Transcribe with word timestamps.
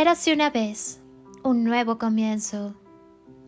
Érase 0.00 0.32
una 0.32 0.48
vez 0.48 0.98
un 1.44 1.62
nuevo 1.62 1.98
comienzo. 1.98 2.74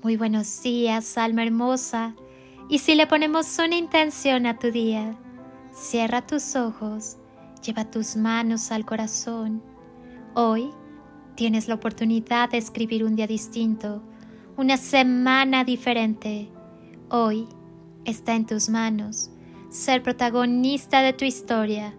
Muy 0.03 0.19
buenos 0.19 0.63
días, 0.63 1.17
alma 1.17 1.45
hermosa. 1.45 2.15
Y 2.69 2.81
si 2.81 2.95
le 2.95 3.07
ponemos 3.07 3.59
una 3.59 3.75
intención 3.75 4.45
a 4.45 4.59
tu 4.59 4.71
día, 4.71 5.17
cierra 5.73 6.27
tus 6.27 6.55
ojos, 6.55 7.17
lleva 7.65 7.91
tus 7.91 8.17
manos 8.17 8.71
al 8.71 8.85
corazón. 8.85 9.63
Hoy 10.35 10.69
tienes 11.37 11.69
la 11.69 11.77
oportunidad 11.77 12.51
de 12.51 12.59
escribir 12.59 13.03
un 13.03 13.17
día 13.17 13.27
distinto, 13.27 14.03
una 14.59 14.77
semana 14.77 15.65
diferente. 15.65 16.51
Hoy 17.09 17.49
está 18.05 18.35
en 18.35 18.45
tus 18.45 18.69
manos 18.69 19.31
ser 19.71 20.03
protagonista 20.03 21.01
de 21.01 21.15
tu 21.15 21.25
historia, 21.25 21.95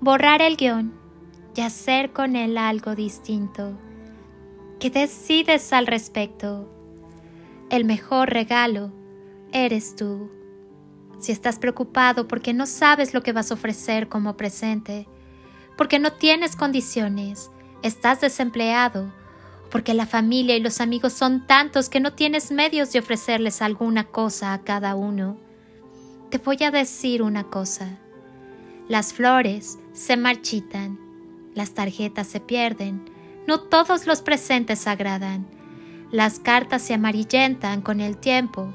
borrar 0.00 0.42
el 0.42 0.56
guion 0.56 0.92
y 1.54 1.60
hacer 1.60 2.12
con 2.12 2.34
él 2.34 2.58
algo 2.58 2.96
distinto. 2.96 3.78
¿Qué 4.82 4.90
decides 4.90 5.72
al 5.72 5.86
respecto? 5.86 6.68
El 7.70 7.84
mejor 7.84 8.30
regalo 8.30 8.92
eres 9.52 9.94
tú. 9.94 10.28
Si 11.20 11.30
estás 11.30 11.60
preocupado 11.60 12.26
porque 12.26 12.52
no 12.52 12.66
sabes 12.66 13.14
lo 13.14 13.22
que 13.22 13.32
vas 13.32 13.52
a 13.52 13.54
ofrecer 13.54 14.08
como 14.08 14.36
presente, 14.36 15.06
porque 15.78 16.00
no 16.00 16.14
tienes 16.14 16.56
condiciones, 16.56 17.52
estás 17.84 18.22
desempleado, 18.22 19.12
porque 19.70 19.94
la 19.94 20.04
familia 20.04 20.56
y 20.56 20.60
los 20.60 20.80
amigos 20.80 21.12
son 21.12 21.46
tantos 21.46 21.88
que 21.88 22.00
no 22.00 22.14
tienes 22.14 22.50
medios 22.50 22.90
de 22.90 22.98
ofrecerles 22.98 23.62
alguna 23.62 24.08
cosa 24.08 24.52
a 24.52 24.64
cada 24.64 24.96
uno, 24.96 25.38
te 26.28 26.38
voy 26.38 26.58
a 26.64 26.72
decir 26.72 27.22
una 27.22 27.44
cosa. 27.44 28.00
Las 28.88 29.12
flores 29.12 29.78
se 29.92 30.16
marchitan, 30.16 30.98
las 31.54 31.72
tarjetas 31.72 32.26
se 32.26 32.40
pierden, 32.40 33.11
no 33.46 33.60
todos 33.60 34.06
los 34.06 34.22
presentes 34.22 34.86
agradan. 34.86 35.46
Las 36.10 36.38
cartas 36.38 36.82
se 36.82 36.94
amarillentan 36.94 37.82
con 37.82 38.00
el 38.00 38.16
tiempo. 38.16 38.72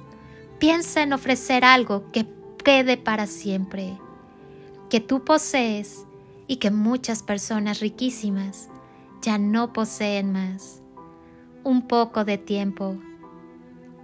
Piensa 0.59 1.03
en 1.03 1.13
ofrecer 1.13 1.63
algo 1.63 2.11
que 2.11 2.27
quede 2.63 2.97
para 2.97 3.27
siempre, 3.27 3.97
que 4.89 4.99
tú 4.99 5.23
posees 5.23 6.05
y 6.47 6.57
que 6.57 6.71
muchas 6.71 7.23
personas 7.23 7.79
riquísimas 7.79 8.69
ya 9.21 9.37
no 9.37 9.71
poseen 9.71 10.31
más. 10.31 10.81
Un 11.63 11.87
poco 11.87 12.25
de 12.25 12.37
tiempo, 12.37 12.97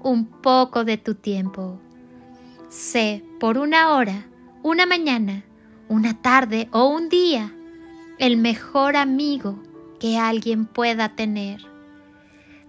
un 0.04 0.26
poco 0.26 0.84
de 0.84 0.98
tu 0.98 1.16
tiempo. 1.16 1.80
Sé 2.70 3.24
por 3.40 3.58
una 3.58 3.94
hora, 3.94 4.28
una 4.62 4.86
mañana, 4.86 5.44
una 5.90 6.22
tarde 6.22 6.70
o 6.72 6.88
un 6.88 7.10
día 7.10 7.54
el 8.20 8.38
mejor 8.38 8.96
amigo 8.96 9.60
que 10.04 10.18
alguien 10.18 10.66
pueda 10.66 11.16
tener. 11.16 11.62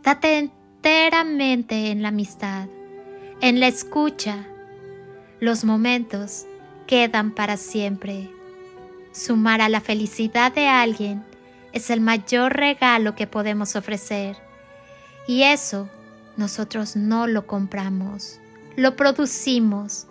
Date 0.04 0.38
enteramente 0.38 1.90
en 1.90 2.00
la 2.00 2.10
amistad, 2.10 2.68
en 3.40 3.58
la 3.58 3.66
escucha. 3.66 4.46
Los 5.40 5.64
momentos 5.64 6.46
quedan 6.86 7.32
para 7.32 7.56
siempre. 7.56 8.30
Sumar 9.10 9.62
a 9.62 9.68
la 9.68 9.80
felicidad 9.80 10.55
de 10.55 10.68
alguien 10.68 11.24
es 11.72 11.90
el 11.90 12.00
mayor 12.00 12.52
regalo 12.52 13.16
que 13.16 13.27
podemos 13.27 13.74
ofrecer. 13.74 14.36
Y 15.27 15.42
eso 15.42 15.88
nosotros 16.36 16.94
no 16.94 17.27
lo 17.27 17.48
compramos, 17.48 18.38
lo 18.77 18.94
producimos 18.94 20.06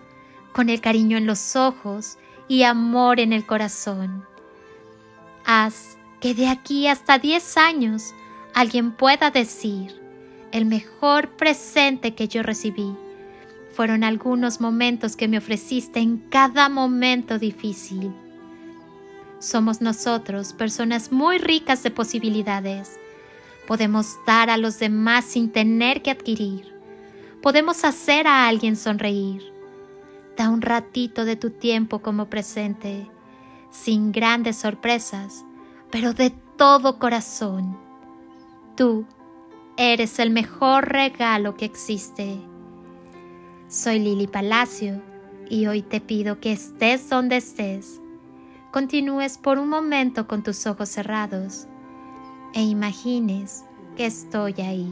con 0.51 0.67
el 0.67 0.81
cariño 0.81 1.15
en 1.15 1.25
los 1.25 1.55
ojos 1.55 2.17
y 2.49 2.63
amor 2.63 3.21
en 3.21 3.31
el 3.31 3.45
corazón. 3.45 4.25
Haz 5.45 5.97
que 6.23 6.33
de 6.33 6.47
aquí 6.47 6.87
hasta 6.87 7.19
10 7.19 7.57
años 7.57 8.13
alguien 8.53 8.93
pueda 8.93 9.29
decir, 9.29 9.93
el 10.53 10.65
mejor 10.65 11.31
presente 11.31 12.15
que 12.15 12.29
yo 12.29 12.43
recibí 12.43 12.95
fueron 13.75 14.05
algunos 14.05 14.61
momentos 14.61 15.17
que 15.17 15.27
me 15.27 15.37
ofreciste 15.37 15.99
en 15.99 16.19
cada 16.29 16.69
momento 16.69 17.39
difícil. 17.39 18.13
Somos 19.39 19.81
nosotros 19.81 20.53
personas 20.53 21.11
muy 21.11 21.39
ricas 21.39 21.83
de 21.83 21.91
posibilidades. 21.91 22.97
Podemos 23.67 24.15
dar 24.25 24.49
a 24.49 24.55
los 24.55 24.79
demás 24.79 25.25
sin 25.25 25.51
tener 25.51 26.01
que 26.01 26.11
adquirir. 26.11 26.73
Podemos 27.41 27.83
hacer 27.83 28.27
a 28.27 28.47
alguien 28.47 28.77
sonreír. 28.77 29.43
Da 30.37 30.49
un 30.49 30.61
ratito 30.61 31.25
de 31.25 31.35
tu 31.35 31.49
tiempo 31.49 31.99
como 31.99 32.29
presente, 32.29 33.09
sin 33.71 34.13
grandes 34.13 34.55
sorpresas 34.55 35.43
pero 35.93 36.11
de 36.11 36.31
todo 36.57 36.97
corazón. 36.97 37.77
Tú 38.75 39.05
eres 39.77 40.17
el 40.17 40.31
mejor 40.31 40.89
regalo 40.89 41.55
que 41.55 41.65
existe. 41.65 42.41
Soy 43.67 43.99
Lili 43.99 44.25
Palacio 44.25 45.03
y 45.51 45.67
hoy 45.67 45.83
te 45.83 46.01
pido 46.01 46.39
que 46.39 46.51
estés 46.51 47.07
donde 47.11 47.37
estés, 47.37 48.01
continúes 48.71 49.37
por 49.37 49.59
un 49.59 49.69
momento 49.69 50.27
con 50.27 50.41
tus 50.41 50.65
ojos 50.65 50.89
cerrados 50.89 51.67
e 52.55 52.63
imagines 52.63 53.63
que 53.95 54.07
estoy 54.07 54.55
ahí, 54.61 54.91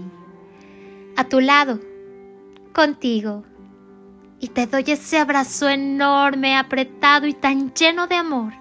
a 1.18 1.24
tu 1.24 1.40
lado, 1.40 1.80
contigo, 2.74 3.44
y 4.40 4.50
te 4.50 4.68
doy 4.68 4.84
ese 4.86 5.18
abrazo 5.18 5.68
enorme, 5.68 6.56
apretado 6.56 7.26
y 7.26 7.34
tan 7.34 7.74
lleno 7.74 8.06
de 8.06 8.16
amor 8.16 8.61